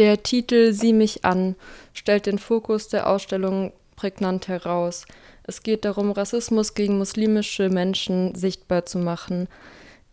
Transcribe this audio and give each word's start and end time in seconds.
Der 0.00 0.22
Titel 0.22 0.72
Sieh 0.72 0.94
mich 0.94 1.26
an 1.26 1.56
stellt 1.92 2.24
den 2.24 2.38
Fokus 2.38 2.88
der 2.88 3.06
Ausstellung 3.06 3.74
prägnant 3.96 4.48
heraus. 4.48 5.04
Es 5.42 5.62
geht 5.62 5.84
darum, 5.84 6.10
Rassismus 6.10 6.72
gegen 6.72 6.96
muslimische 6.96 7.68
Menschen 7.68 8.34
sichtbar 8.34 8.86
zu 8.86 8.96
machen. 8.98 9.46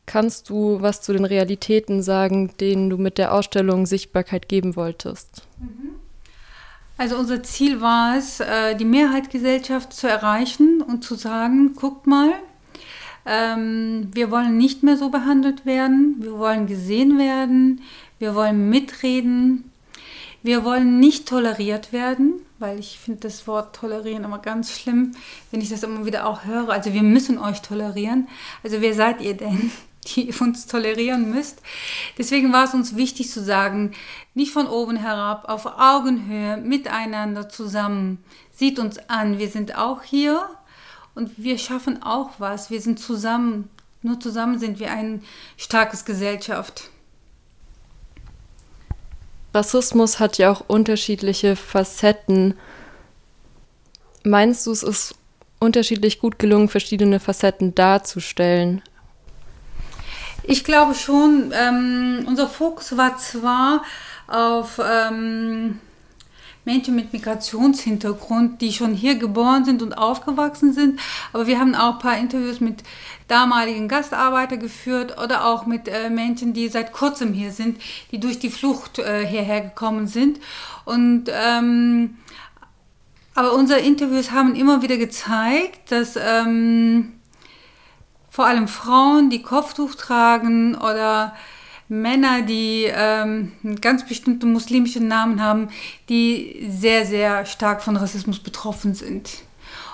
Kannst 0.05 0.50
du 0.50 0.81
was 0.81 1.02
zu 1.02 1.13
den 1.13 1.23
Realitäten 1.23 2.04
sagen, 2.04 2.52
denen 2.60 2.89
du 2.89 2.97
mit 2.97 3.18
der 3.18 3.34
Ausstellung 3.34 3.86
Sichtbarkeit 3.86 4.50
geben 4.50 4.75
wolltest? 4.75 5.43
Also 6.97 7.15
unser 7.15 7.41
Ziel 7.43 7.79
war 7.79 8.17
es, 8.17 8.41
äh, 8.41 8.75
die 8.75 8.83
Mehrheitsgesellschaft 8.83 9.93
zu 9.93 10.09
erreichen 10.09 10.81
und 10.81 11.05
zu 11.05 11.15
sagen, 11.15 11.75
guckt 11.75 12.07
mal, 12.07 12.33
ähm, 13.25 14.09
wir 14.13 14.31
wollen 14.31 14.57
nicht 14.57 14.83
mehr 14.83 14.97
so 14.97 15.07
behandelt 15.07 15.65
werden, 15.65 16.17
wir 16.19 16.38
wollen 16.38 16.67
gesehen 16.67 17.17
werden, 17.17 17.83
wir 18.19 18.35
wollen 18.35 18.69
mitreden, 18.69 19.71
wir 20.47 20.64
wollen 20.64 21.00
nicht 21.00 21.28
toleriert 21.28 21.92
werden, 21.92 22.42
weil 22.57 22.79
ich 22.79 22.97
finde 22.97 23.19
das 23.19 23.47
Wort 23.47 23.75
tolerieren 23.75 24.24
immer 24.24 24.39
ganz 24.39 24.71
schlimm, 24.71 25.11
wenn 25.51 25.60
ich 25.60 25.70
das 25.70 25.83
immer 25.83 26.06
wieder 26.06 26.25
auch 26.25 26.46
höre. 26.46 26.70
Also 26.70 26.93
wir 26.93 27.04
müssen 27.04 27.37
euch 27.37 27.61
tolerieren. 27.61 28.29
Also 28.64 28.82
wer 28.82 28.93
seid 28.93 29.21
ihr 29.21 29.36
denn, 29.36 29.71
die 30.07 30.33
uns 30.39 30.65
tolerieren 30.65 31.29
müsst? 31.29 31.61
Deswegen 32.17 32.53
war 32.53 32.64
es 32.64 32.73
uns 32.73 32.95
wichtig 32.95 33.30
zu 33.30 33.44
sagen, 33.44 33.92
nicht 34.33 34.53
von 34.53 34.67
oben 34.67 34.95
herab, 34.95 35.50
auf 35.50 35.66
Augenhöhe, 35.66 36.56
miteinander 36.56 37.50
zusammen. 37.50 38.23
Sieht 38.53 38.80
uns 38.80 38.98
an, 39.09 39.39
wir 39.39 39.50
sind 39.50 39.78
auch 39.78 40.02
hier 40.02 40.50
und 41.14 41.31
wir 41.36 41.58
schaffen 41.58 42.02
auch 42.03 42.31
was. 42.38 42.72
Wir 42.72 42.80
sind 42.80 43.00
zusammen. 43.00 43.70
Nur 44.02 44.17
zusammen 44.20 44.59
sind 44.59 44.80
wir 44.80 44.92
ein 44.92 45.23
starkes 45.58 46.06
Gesellschaft. 46.06 46.89
Rassismus 49.53 50.19
hat 50.19 50.38
ja 50.38 50.52
auch 50.52 50.64
unterschiedliche 50.67 51.56
Facetten. 51.56 52.56
Meinst 54.23 54.67
du, 54.67 54.72
es 54.72 54.84
ist 54.84 55.16
unterschiedlich 55.59 56.20
gut 56.20 56.38
gelungen, 56.40 56.70
verschiedene 56.70 57.20
Facetten 57.20 57.73
darzustellen? 57.73 58.81
Ich 60.44 60.64
glaube 60.64 60.94
schon, 60.94 61.52
ähm, 61.53 62.25
unser 62.28 62.48
Fokus 62.48 62.95
war 62.95 63.18
zwar 63.18 63.84
auf 64.28 64.80
ähm, 64.84 65.80
Menschen 66.68 66.96
mit 66.96 67.14
Migrationshintergrund, 67.14 68.62
die 68.62 68.73
schon 68.73 68.94
hier 68.94 69.16
geboren 69.16 69.64
sind 69.64 69.82
und 69.82 69.94
aufgewachsen 69.94 70.74
sind. 70.74 71.00
Aber 71.32 71.48
wir 71.48 71.59
haben 71.59 71.74
auch 71.74 71.94
ein 71.94 72.00
paar 72.00 72.18
Interviews 72.18 72.59
mit 72.59 72.84
damaligen 73.30 73.88
Gastarbeitern 73.88 74.59
geführt 74.59 75.18
oder 75.18 75.46
auch 75.46 75.66
mit 75.66 75.88
äh, 75.88 76.09
Menschen, 76.09 76.54
die 76.54 76.68
seit 76.68 76.92
kurzem 76.92 77.34
hier 77.34 77.52
sind, 77.52 77.82
die 78.12 78.20
durch 78.20 78.38
die 78.38 78.50
Flucht 78.50 79.00
äh, 79.00 79.26
hierher 79.26 79.62
gekommen 79.62 80.08
sind. 80.08 80.40
Und 80.84 81.32
ähm, 81.32 82.18
aber 83.34 83.54
unsere 83.54 83.80
Interviews 83.80 84.31
haben 84.31 84.54
immer 84.54 84.81
wieder 84.81 84.98
gezeigt, 84.98 85.92
dass 85.92 86.18
ähm, 86.18 87.14
vor 88.30 88.46
allem 88.46 88.68
Frauen, 88.68 89.30
die 89.30 89.42
Kopftuch 89.42 89.96
tragen 89.96 90.76
oder 90.76 91.34
Männer, 91.90 92.42
die 92.42 92.86
ähm, 92.86 93.54
ganz 93.80 94.06
bestimmten 94.06 94.52
muslimischen 94.52 95.08
Namen 95.08 95.42
haben, 95.42 95.70
die 96.10 96.68
sehr, 96.70 97.06
sehr 97.06 97.46
stark 97.46 97.82
von 97.82 97.96
Rassismus 97.96 98.40
betroffen 98.40 98.94
sind. 98.94 99.30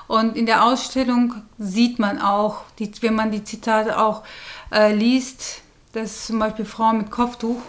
Und 0.07 0.35
in 0.35 0.45
der 0.45 0.65
Ausstellung 0.65 1.35
sieht 1.57 1.99
man 1.99 2.19
auch, 2.19 2.63
die, 2.79 2.91
wenn 3.01 3.15
man 3.15 3.31
die 3.31 3.43
Zitate 3.43 3.99
auch 3.99 4.23
äh, 4.71 4.93
liest, 4.93 5.61
dass 5.93 6.25
zum 6.25 6.39
Beispiel 6.39 6.65
Frauen 6.65 6.97
mit 6.97 7.11
Kopftuch 7.11 7.61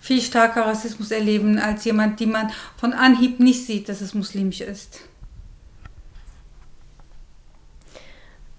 viel 0.00 0.22
stärker 0.22 0.64
Rassismus 0.64 1.10
erleben 1.10 1.58
als 1.58 1.84
jemand, 1.84 2.20
die 2.20 2.26
man 2.26 2.50
von 2.76 2.92
Anhieb 2.92 3.40
nicht 3.40 3.66
sieht, 3.66 3.88
dass 3.88 4.00
es 4.00 4.14
muslimisch 4.14 4.60
ist. 4.60 5.00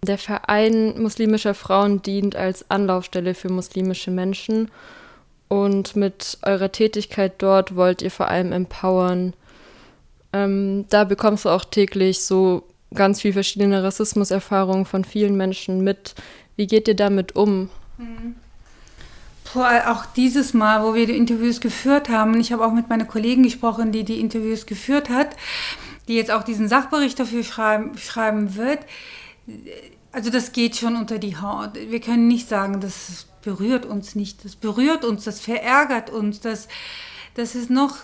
Der 0.09 0.17
Verein 0.17 0.99
muslimischer 0.99 1.53
Frauen 1.53 2.01
dient 2.01 2.35
als 2.35 2.71
Anlaufstelle 2.71 3.35
für 3.35 3.49
muslimische 3.49 4.09
Menschen 4.09 4.71
und 5.49 5.95
mit 5.95 6.39
eurer 6.41 6.71
Tätigkeit 6.71 7.33
dort 7.37 7.75
wollt 7.75 8.01
ihr 8.01 8.09
vor 8.09 8.27
allem 8.27 8.51
empowern. 8.51 9.33
Ähm, 10.33 10.85
da 10.89 11.03
bekommst 11.03 11.45
du 11.45 11.49
auch 11.49 11.63
täglich 11.63 12.23
so 12.23 12.63
ganz 12.91 13.21
viel 13.21 13.33
verschiedene 13.33 13.83
Rassismuserfahrungen 13.83 14.85
von 14.85 15.05
vielen 15.05 15.37
Menschen 15.37 15.83
mit. 15.83 16.15
Wie 16.55 16.65
geht 16.65 16.87
ihr 16.87 16.95
damit 16.95 17.35
um? 17.35 17.69
Mhm. 17.99 18.35
auch 19.53 20.07
dieses 20.15 20.55
Mal, 20.55 20.83
wo 20.83 20.95
wir 20.95 21.05
die 21.05 21.17
Interviews 21.17 21.61
geführt 21.61 22.09
haben, 22.09 22.39
ich 22.39 22.51
habe 22.51 22.65
auch 22.65 22.73
mit 22.73 22.89
meiner 22.89 23.05
Kollegin 23.05 23.43
gesprochen, 23.43 23.91
die 23.91 24.05
die 24.05 24.19
Interviews 24.19 24.65
geführt 24.65 25.09
hat, 25.09 25.35
die 26.07 26.15
jetzt 26.15 26.31
auch 26.31 26.41
diesen 26.41 26.67
Sachbericht 26.67 27.19
dafür 27.19 27.43
schreiben, 27.43 27.95
schreiben 27.95 28.55
wird 28.55 28.79
also 30.11 30.29
das 30.29 30.51
geht 30.51 30.75
schon 30.75 30.95
unter 30.95 31.19
die 31.19 31.37
Haut. 31.37 31.75
Wir 31.75 31.99
können 31.99 32.27
nicht 32.27 32.49
sagen, 32.49 32.81
das 32.81 33.27
berührt 33.41 33.85
uns 33.85 34.15
nicht. 34.15 34.43
Das 34.43 34.55
berührt 34.55 35.05
uns, 35.05 35.23
das 35.23 35.39
verärgert 35.39 36.09
uns. 36.09 36.39
Das, 36.39 36.67
das 37.35 37.55
ist 37.55 37.69
noch 37.69 37.97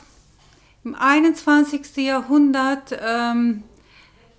im 0.83 0.93
21. 0.93 1.97
Jahrhundert, 1.97 2.97
ähm, 3.01 3.63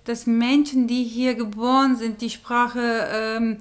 dass 0.05 0.25
Menschen, 0.25 0.87
die 0.87 1.03
hier 1.03 1.35
geboren 1.35 1.97
sind, 1.97 2.21
die 2.21 2.29
Sprache, 2.29 3.09
ähm, 3.11 3.57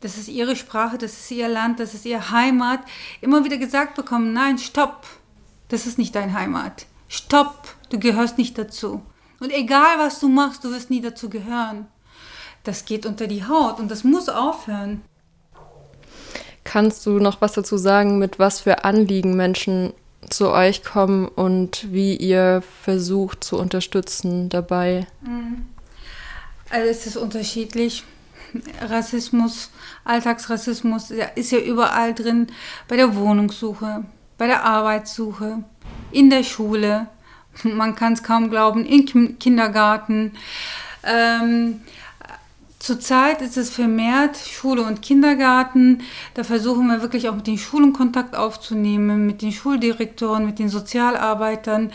das 0.00 0.18
ist 0.18 0.28
ihre 0.28 0.54
Sprache, 0.54 0.98
das 0.98 1.12
ist 1.12 1.30
ihr 1.32 1.48
Land, 1.48 1.80
das 1.80 1.94
ist 1.94 2.06
ihre 2.06 2.30
Heimat, 2.30 2.80
immer 3.20 3.44
wieder 3.44 3.56
gesagt 3.56 3.96
bekommen, 3.96 4.32
nein, 4.32 4.58
stopp, 4.58 5.06
das 5.68 5.86
ist 5.86 5.98
nicht 5.98 6.14
dein 6.14 6.32
Heimat. 6.34 6.86
Stopp, 7.08 7.74
du 7.90 7.98
gehörst 7.98 8.38
nicht 8.38 8.56
dazu. 8.56 9.02
Und 9.40 9.52
egal 9.52 9.98
was 9.98 10.20
du 10.20 10.28
machst, 10.28 10.62
du 10.62 10.70
wirst 10.70 10.90
nie 10.90 11.00
dazu 11.00 11.28
gehören 11.28 11.88
das 12.64 12.84
geht 12.84 13.06
unter 13.06 13.26
die 13.26 13.44
Haut 13.44 13.78
und 13.78 13.90
das 13.90 14.04
muss 14.04 14.28
aufhören. 14.28 15.02
Kannst 16.64 17.04
du 17.06 17.18
noch 17.18 17.40
was 17.40 17.52
dazu 17.52 17.76
sagen, 17.76 18.18
mit 18.18 18.38
was 18.38 18.60
für 18.60 18.84
Anliegen 18.84 19.36
Menschen 19.36 19.92
zu 20.30 20.50
euch 20.50 20.84
kommen 20.84 21.26
und 21.26 21.92
wie 21.92 22.16
ihr 22.16 22.62
versucht 22.82 23.42
zu 23.42 23.58
unterstützen 23.58 24.48
dabei? 24.48 25.06
Mhm. 25.22 25.66
Also 26.70 26.88
es 26.88 27.06
ist 27.06 27.16
unterschiedlich. 27.16 28.04
Rassismus, 28.80 29.70
Alltagsrassismus 30.04 31.10
ist 31.10 31.52
ja 31.52 31.58
überall 31.58 32.14
drin, 32.14 32.48
bei 32.86 32.96
der 32.96 33.16
Wohnungssuche, 33.16 34.04
bei 34.38 34.46
der 34.46 34.64
Arbeitssuche, 34.64 35.64
in 36.10 36.30
der 36.30 36.44
Schule, 36.44 37.08
man 37.62 37.94
kann 37.94 38.12
es 38.12 38.22
kaum 38.22 38.50
glauben, 38.50 38.86
im 38.86 39.38
Kindergarten. 39.38 40.32
Ähm, 41.04 41.80
Zurzeit 42.82 43.42
ist 43.42 43.56
es 43.56 43.70
vermehrt 43.70 44.36
Schule 44.36 44.82
und 44.82 45.02
Kindergarten. 45.02 46.02
Da 46.34 46.42
versuchen 46.42 46.88
wir 46.88 47.00
wirklich 47.00 47.28
auch 47.28 47.36
mit 47.36 47.46
den 47.46 47.56
Schulen 47.56 47.92
Kontakt 47.92 48.34
aufzunehmen, 48.34 49.24
mit 49.24 49.40
den 49.40 49.52
Schuldirektoren, 49.52 50.44
mit 50.44 50.58
den 50.58 50.68
Sozialarbeitern. 50.68 51.92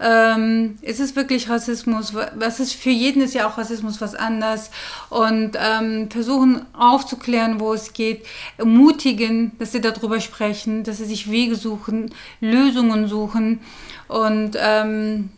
Ähm, 0.00 0.76
es 0.82 0.98
ist 0.98 1.14
wirklich 1.14 1.48
Rassismus. 1.48 2.14
Was 2.14 2.58
ist 2.58 2.74
für 2.74 2.90
jeden 2.90 3.22
ist 3.22 3.34
ja 3.34 3.46
auch 3.46 3.58
Rassismus 3.58 4.00
was 4.00 4.16
anders. 4.16 4.72
Und 5.08 5.52
ähm, 5.56 6.10
versuchen 6.10 6.66
aufzuklären, 6.72 7.60
wo 7.60 7.72
es 7.72 7.92
geht, 7.92 8.26
ermutigen, 8.56 9.52
dass 9.60 9.70
sie 9.70 9.80
darüber 9.80 10.18
sprechen, 10.18 10.82
dass 10.82 10.96
sie 10.96 11.04
sich 11.04 11.30
Wege 11.30 11.54
suchen, 11.54 12.12
Lösungen 12.40 13.06
suchen. 13.06 13.60
Und 14.08 14.58
ähm, 14.60 15.30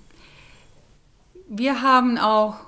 wir 1.51 1.83
haben 1.83 2.17
auch 2.17 2.66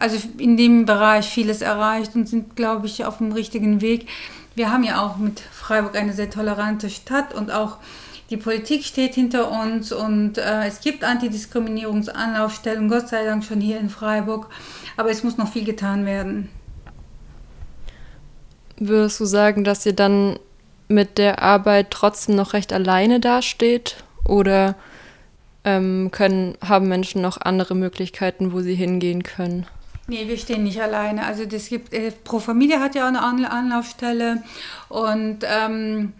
also 0.00 0.18
in 0.38 0.56
dem 0.56 0.86
Bereich 0.86 1.26
vieles 1.28 1.62
erreicht 1.62 2.14
und 2.14 2.28
sind, 2.28 2.56
glaube 2.56 2.86
ich, 2.86 3.04
auf 3.04 3.18
dem 3.18 3.32
richtigen 3.32 3.80
Weg. 3.80 4.08
Wir 4.54 4.70
haben 4.70 4.84
ja 4.84 5.04
auch 5.04 5.16
mit 5.16 5.40
Freiburg 5.40 5.96
eine 5.96 6.12
sehr 6.12 6.30
tolerante 6.30 6.90
Stadt 6.90 7.34
und 7.34 7.50
auch 7.50 7.78
die 8.30 8.36
Politik 8.36 8.84
steht 8.84 9.14
hinter 9.14 9.50
uns 9.50 9.92
und 9.92 10.38
äh, 10.38 10.66
es 10.66 10.80
gibt 10.80 11.04
Antidiskriminierungsanlaufstellen, 11.04 12.88
Gott 12.88 13.08
sei 13.08 13.24
Dank 13.24 13.44
schon 13.44 13.60
hier 13.60 13.78
in 13.78 13.88
Freiburg, 13.88 14.48
aber 14.96 15.10
es 15.10 15.22
muss 15.22 15.36
noch 15.36 15.52
viel 15.52 15.64
getan 15.64 16.06
werden. 16.06 16.48
Würdest 18.78 19.20
du 19.20 19.24
sagen, 19.26 19.62
dass 19.62 19.86
ihr 19.86 19.92
dann 19.92 20.38
mit 20.88 21.18
der 21.18 21.42
Arbeit 21.42 21.90
trotzdem 21.90 22.34
noch 22.34 22.52
recht 22.52 22.72
alleine 22.72 23.20
dasteht 23.20 24.04
oder 24.24 24.74
ähm, 25.64 26.10
können, 26.10 26.56
haben 26.66 26.88
Menschen 26.88 27.22
noch 27.22 27.40
andere 27.40 27.74
Möglichkeiten, 27.74 28.52
wo 28.52 28.60
sie 28.60 28.74
hingehen 28.74 29.22
können? 29.22 29.66
Nee, 30.08 30.28
wir 30.28 30.38
stehen 30.38 30.62
nicht 30.62 30.80
alleine. 30.80 31.26
Also 31.26 31.46
das 31.46 31.68
gibt, 31.68 31.92
äh, 31.92 32.12
Pro 32.12 32.38
Familie 32.38 32.80
hat 32.80 32.94
ja 32.94 33.08
eine 33.08 33.22
Anlaufstelle 33.22 34.42
und 34.88 35.38
ähm, 35.42 36.12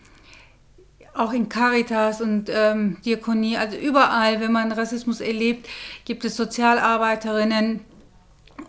auch 1.14 1.32
in 1.32 1.48
Caritas 1.48 2.20
und 2.20 2.50
ähm, 2.52 2.98
Diakonie, 3.04 3.56
also 3.56 3.76
überall, 3.76 4.40
wenn 4.40 4.52
man 4.52 4.72
Rassismus 4.72 5.20
erlebt, 5.20 5.68
gibt 6.04 6.24
es 6.24 6.36
Sozialarbeiterinnen, 6.36 7.80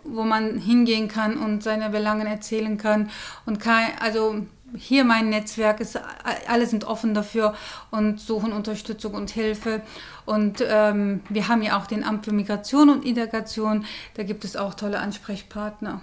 wo 0.04 0.22
man 0.22 0.58
hingehen 0.58 1.08
kann 1.08 1.36
und 1.36 1.62
seine 1.62 1.90
Belangen 1.90 2.26
erzählen 2.26 2.78
kann. 2.78 3.10
Und 3.44 3.60
kein, 3.60 3.90
also 4.00 4.46
hier 4.76 5.04
mein 5.04 5.30
Netzwerk 5.30 5.80
ist, 5.80 5.98
alle 6.46 6.66
sind 6.66 6.84
offen 6.84 7.14
dafür 7.14 7.54
und 7.90 8.20
suchen 8.20 8.52
Unterstützung 8.52 9.14
und 9.14 9.30
Hilfe. 9.30 9.80
Und 10.26 10.62
ähm, 10.66 11.22
wir 11.28 11.48
haben 11.48 11.62
ja 11.62 11.78
auch 11.78 11.86
den 11.86 12.04
Amt 12.04 12.26
für 12.26 12.32
Migration 12.32 12.90
und 12.90 13.04
Integration, 13.04 13.84
da 14.14 14.22
gibt 14.22 14.44
es 14.44 14.56
auch 14.56 14.74
tolle 14.74 14.98
Ansprechpartner. 14.98 16.00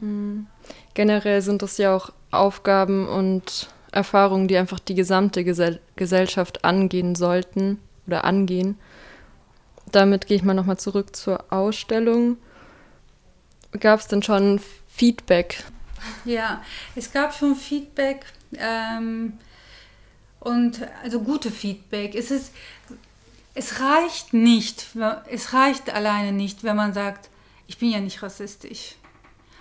Mhm. 0.00 0.46
Generell 0.94 1.42
sind 1.42 1.62
das 1.62 1.78
ja 1.78 1.94
auch 1.94 2.10
Aufgaben 2.30 3.08
und 3.08 3.68
Erfahrungen, 3.92 4.48
die 4.48 4.56
einfach 4.56 4.78
die 4.78 4.94
gesamte 4.94 5.42
Gesell 5.44 5.80
Gesellschaft 5.96 6.64
angehen 6.64 7.14
sollten 7.14 7.78
oder 8.06 8.24
angehen. 8.24 8.78
Damit 9.90 10.26
gehe 10.26 10.36
ich 10.36 10.42
mal 10.42 10.54
nochmal 10.54 10.78
zurück 10.78 11.16
zur 11.16 11.50
Ausstellung. 11.50 12.36
Gab 13.80 14.00
es 14.00 14.08
denn 14.08 14.22
schon 14.22 14.60
Feedback? 14.88 15.64
Ja, 16.24 16.62
es 16.94 17.12
gab 17.12 17.34
schon 17.34 17.56
Feedback 17.56 18.24
ähm, 18.56 19.34
und 20.40 20.80
also 21.02 21.20
gute 21.20 21.50
Feedback. 21.50 22.14
Es 22.14 22.30
ist, 22.30 22.52
es 23.54 23.80
reicht 23.80 24.32
nicht, 24.32 24.86
es 25.30 25.52
reicht 25.52 25.92
alleine 25.92 26.32
nicht, 26.32 26.62
wenn 26.62 26.76
man 26.76 26.92
sagt, 26.92 27.28
ich 27.66 27.78
bin 27.78 27.90
ja 27.90 28.00
nicht 28.00 28.22
rassistisch. 28.22 28.94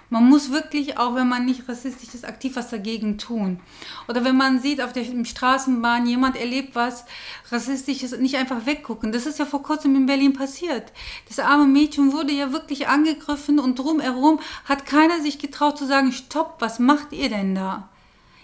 Man 0.10 0.30
muss 0.30 0.52
wirklich, 0.52 0.98
auch 0.98 1.16
wenn 1.16 1.28
man 1.28 1.46
nicht 1.46 1.68
rassistisch 1.68 2.14
ist, 2.14 2.26
aktiv 2.26 2.56
was 2.56 2.70
dagegen 2.70 3.18
tun. 3.18 3.60
Oder 4.08 4.24
wenn 4.24 4.38
man 4.38 4.60
sieht, 4.60 4.82
auf 4.82 4.94
der 4.94 5.04
Straßenbahn 5.26 6.06
jemand 6.06 6.36
erlebt 6.38 6.76
was 6.76 7.06
Rassistisches, 7.52 8.18
nicht 8.18 8.36
einfach 8.36 8.66
weggucken. 8.66 9.12
Das 9.12 9.26
ist 9.26 9.40
ja 9.40 9.46
vor 9.46 9.64
kurzem 9.64 9.96
in 9.96 10.06
Berlin 10.06 10.34
passiert. 10.34 10.92
Das 11.28 11.40
arme 11.40 11.66
Mädchen 11.66 12.14
wurde 12.14 12.34
ja 12.34 12.52
wirklich 12.52 12.88
angegriffen 12.88 13.60
und 13.60 13.80
drumherum 13.80 14.40
hat 14.66 14.86
keiner 14.86 15.22
sich 15.22 15.40
getraut 15.40 15.78
zu 15.78 15.86
sagen, 15.86 16.12
stopp, 16.12 16.58
was 16.60 16.80
macht 16.80 17.12
ihr 17.12 17.30
denn 17.30 17.56
da? 17.56 17.90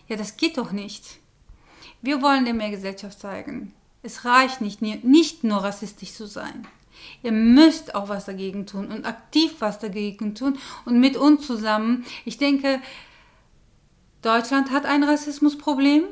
Ja, 0.07 0.17
das 0.17 0.37
geht 0.37 0.57
doch 0.57 0.71
nicht. 0.71 1.19
Wir 2.01 2.21
wollen 2.21 2.45
der 2.45 2.55
Mehrgesellschaft 2.55 3.19
zeigen. 3.19 3.73
Es 4.03 4.25
reicht 4.25 4.61
nicht, 4.61 4.81
nicht 4.81 5.43
nur 5.43 5.63
rassistisch 5.63 6.13
zu 6.13 6.25
sein. 6.25 6.67
Ihr 7.23 7.31
müsst 7.31 7.95
auch 7.95 8.09
was 8.09 8.25
dagegen 8.25 8.65
tun 8.65 8.87
und 8.87 9.05
aktiv 9.05 9.55
was 9.59 9.79
dagegen 9.79 10.35
tun 10.35 10.57
und 10.85 10.99
mit 10.99 11.17
uns 11.17 11.45
zusammen. 11.45 12.05
Ich 12.25 12.37
denke, 12.37 12.79
Deutschland 14.21 14.71
hat 14.71 14.85
ein 14.85 15.03
Rassismusproblem. 15.03 16.03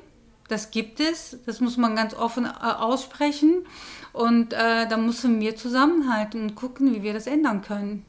Das 0.47 0.71
gibt 0.71 0.99
es. 0.99 1.37
Das 1.45 1.61
muss 1.61 1.77
man 1.77 1.95
ganz 1.95 2.13
offen 2.13 2.45
äh, 2.45 2.49
aussprechen. 2.49 3.65
Und 4.13 4.53
äh, 4.53 4.87
da 4.87 4.97
müssen 4.97 5.39
wir 5.39 5.55
zusammenhalten 5.55 6.41
und 6.41 6.55
gucken, 6.55 6.95
wie 6.95 7.03
wir 7.03 7.13
das 7.13 7.27
ändern 7.27 7.61
können. 7.61 8.05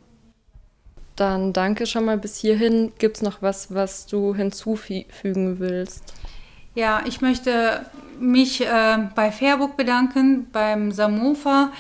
Dann 1.16 1.52
danke 1.52 1.84
schon 1.84 2.06
mal 2.06 2.16
bis 2.16 2.38
hierhin. 2.38 2.92
Gibt 2.98 3.18
es 3.18 3.22
noch 3.22 3.42
was, 3.42 3.74
was 3.74 4.06
du 4.06 4.34
hinzufügen 4.34 5.58
willst? 5.58 6.14
Ja, 6.74 7.02
ich 7.04 7.20
möchte 7.20 7.84
mich 8.18 8.62
äh, 8.62 8.98
bei 9.14 9.30
Fairbook 9.30 9.76
bedanken, 9.76 10.46
beim 10.50 10.92
Samofa 10.92 11.72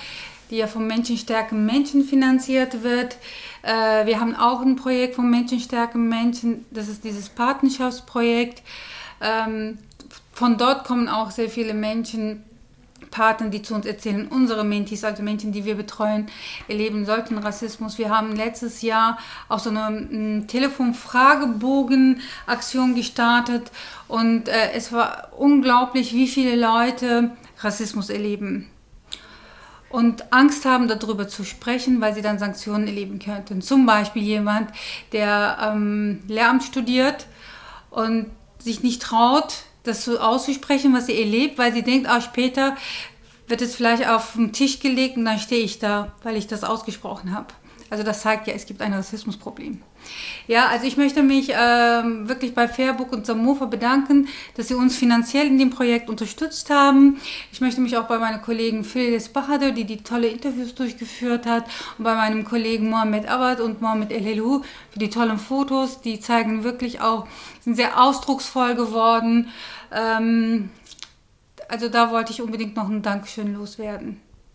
die 0.50 0.56
ja 0.56 0.66
vom 0.66 0.86
Menschenstärken 0.86 1.64
Menschen 1.64 2.04
finanziert 2.04 2.82
wird. 2.82 3.16
Äh, 3.62 4.06
wir 4.06 4.20
haben 4.20 4.34
auch 4.34 4.60
ein 4.60 4.76
Projekt 4.76 5.14
vom 5.14 5.30
Menschenstärken 5.30 6.08
Menschen, 6.08 6.66
das 6.70 6.88
ist 6.88 7.04
dieses 7.04 7.28
Patenschaftsprojekt. 7.28 8.62
Ähm, 9.20 9.78
von 10.32 10.58
dort 10.58 10.84
kommen 10.84 11.08
auch 11.08 11.30
sehr 11.30 11.48
viele 11.48 11.74
Menschen, 11.74 12.44
Partner, 13.10 13.48
die 13.48 13.62
zu 13.62 13.74
uns 13.74 13.86
erzählen, 13.86 14.28
unsere 14.28 14.62
Mentis, 14.64 15.04
also 15.04 15.22
Menschen, 15.22 15.52
die 15.52 15.64
wir 15.64 15.74
betreuen, 15.74 16.26
erleben 16.68 17.06
solchen 17.06 17.38
Rassismus. 17.38 17.96
Wir 17.98 18.10
haben 18.10 18.36
letztes 18.36 18.82
Jahr 18.82 19.18
auch 19.48 19.58
so 19.58 19.70
eine 19.70 19.88
um, 19.88 20.46
Telefonfragebogen-Aktion 20.46 22.94
gestartet 22.94 23.72
und 24.08 24.48
äh, 24.48 24.72
es 24.74 24.92
war 24.92 25.30
unglaublich, 25.36 26.12
wie 26.14 26.28
viele 26.28 26.56
Leute 26.56 27.30
Rassismus 27.58 28.10
erleben 28.10 28.68
und 29.90 30.32
Angst 30.32 30.64
haben, 30.64 30.88
darüber 30.88 31.28
zu 31.28 31.44
sprechen, 31.44 32.00
weil 32.00 32.14
sie 32.14 32.22
dann 32.22 32.38
Sanktionen 32.38 32.86
erleben 32.86 33.18
könnten. 33.18 33.60
Zum 33.60 33.86
Beispiel 33.86 34.22
jemand, 34.22 34.70
der 35.12 35.58
ähm, 35.60 36.20
Lehramt 36.28 36.62
studiert 36.62 37.26
und 37.90 38.26
sich 38.58 38.82
nicht 38.82 39.02
traut, 39.02 39.64
das 39.82 40.04
so 40.04 40.18
auszusprechen, 40.18 40.94
was 40.94 41.06
sie 41.06 41.18
erlebt, 41.18 41.58
weil 41.58 41.72
sie 41.72 41.82
denkt, 41.82 42.08
ah, 42.08 42.20
später 42.20 42.76
wird 43.48 43.62
es 43.62 43.74
vielleicht 43.74 44.08
auf 44.08 44.34
den 44.34 44.52
Tisch 44.52 44.78
gelegt 44.78 45.16
und 45.16 45.24
dann 45.24 45.38
stehe 45.38 45.64
ich 45.64 45.78
da, 45.80 46.12
weil 46.22 46.36
ich 46.36 46.46
das 46.46 46.62
ausgesprochen 46.62 47.34
habe. 47.34 47.48
Also 47.90 48.04
das 48.04 48.20
zeigt 48.22 48.46
ja, 48.46 48.54
es 48.54 48.66
gibt 48.66 48.80
ein 48.80 48.94
Rassismusproblem. 48.94 49.82
Ja, 50.46 50.68
also 50.68 50.86
ich 50.86 50.96
möchte 50.96 51.22
mich 51.24 51.52
ähm, 51.52 52.28
wirklich 52.28 52.54
bei 52.54 52.68
Fairbook 52.68 53.12
und 53.12 53.26
Samofa 53.26 53.66
bedanken, 53.66 54.28
dass 54.56 54.68
sie 54.68 54.74
uns 54.74 54.96
finanziell 54.96 55.48
in 55.48 55.58
dem 55.58 55.70
Projekt 55.70 56.08
unterstützt 56.08 56.70
haben. 56.70 57.20
Ich 57.52 57.60
möchte 57.60 57.80
mich 57.80 57.96
auch 57.96 58.06
bei 58.06 58.18
meinen 58.18 58.42
Kollegen 58.42 58.84
Phyllis 58.84 59.28
Bahadur, 59.28 59.72
die 59.72 59.84
die 59.84 60.04
tolle 60.04 60.28
Interviews 60.28 60.74
durchgeführt 60.74 61.46
hat, 61.46 61.64
und 61.98 62.04
bei 62.04 62.14
meinem 62.14 62.44
Kollegen 62.44 62.88
Mohamed 62.88 63.28
Awad 63.28 63.60
und 63.60 63.82
Mohamed 63.82 64.12
El 64.12 64.40
für 64.90 64.98
die 64.98 65.10
tollen 65.10 65.38
Fotos. 65.38 66.00
Die 66.00 66.20
zeigen 66.20 66.62
wirklich 66.62 67.00
auch, 67.00 67.26
sind 67.60 67.74
sehr 67.74 68.00
ausdrucksvoll 68.00 68.76
geworden. 68.76 69.48
Ähm, 69.92 70.70
also 71.68 71.88
da 71.88 72.10
wollte 72.12 72.32
ich 72.32 72.40
unbedingt 72.40 72.76
noch 72.76 72.88
ein 72.88 73.02
Dankeschön 73.02 73.54
loswerden. 73.54 74.20